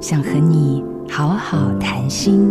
[0.00, 2.50] 想和你好好谈心。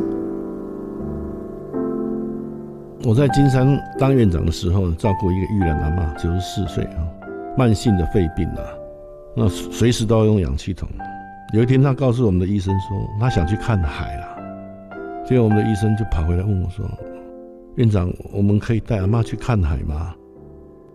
[3.04, 3.68] 我在金山
[3.98, 7.02] 当院长的时候，照顾一个玉兰阿妈，九十四岁啊，
[7.58, 8.62] 慢性的肺病啊，
[9.36, 10.88] 那随时都要用氧气筒。
[11.52, 14.30] 有一天，他告诉我们的医生说，他想去看海啊。
[15.28, 16.86] 结果我们的医生就跑回来问我说
[17.78, 20.14] ：“院长，我们可以带阿妈去看海吗？”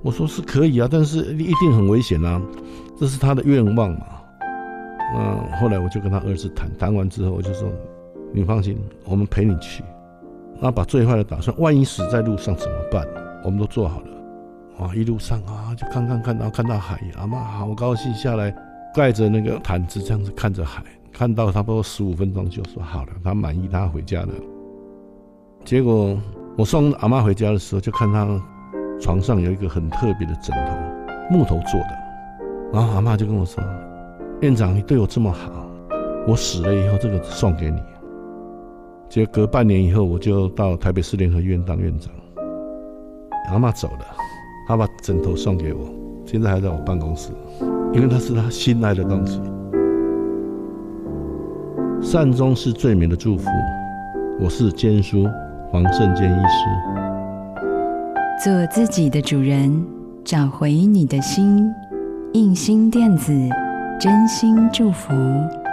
[0.02, 2.40] 我说：“是可以啊，但是一定很危险啊，
[2.96, 4.06] 这是他的愿望嘛。”
[5.12, 7.68] 那后来我就跟他儿子谈谈完之后，我就说
[8.32, 9.84] ：“你放心，我们陪你去。”
[10.60, 13.06] 那把最坏的打算，万一死在路上怎么办？
[13.44, 14.06] 我们都做好了。
[14.78, 18.54] 啊，一路上啊，就看看看到看到海，阿妈好高兴，下来
[18.94, 20.82] 盖着那个毯子，这样子看着海，
[21.12, 24.28] 看到差不多十五分钟就说好了，他满意，他回家了。
[25.64, 26.16] 结果
[26.56, 28.26] 我送阿妈回家的时候，就看他
[29.00, 30.72] 床上有一个很特别的枕头，
[31.30, 31.98] 木头做的。
[32.72, 33.62] 然后阿妈就跟我说
[34.40, 35.66] ：“院长，你对我这么好，
[36.26, 37.80] 我死了以后，这个送给你。”
[39.08, 42.12] 结果隔半年以后，我就到台北市联合医院当院长。
[43.50, 44.04] 阿妈走了，
[44.66, 45.88] 他把枕头送给我，
[46.24, 47.30] 现在还在我办公室，
[47.92, 49.40] 因为那是他心爱的东西。
[52.02, 53.48] 善终是最美的祝福。
[54.40, 55.26] 我是坚叔
[55.70, 56.66] 黄胜坚医师。
[58.42, 59.84] 做自己的主人，
[60.24, 61.70] 找回你的心。
[62.32, 63.32] 印心电子，
[63.98, 65.63] 真心祝福。